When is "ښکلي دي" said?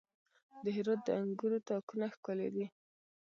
2.15-2.65